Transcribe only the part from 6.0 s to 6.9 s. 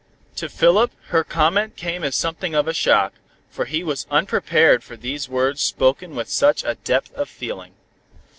with such a